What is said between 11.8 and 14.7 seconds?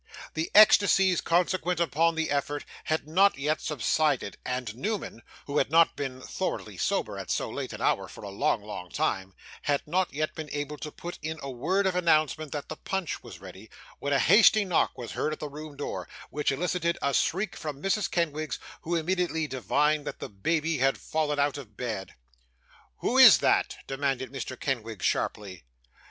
of announcement, that the punch was ready, when a hasty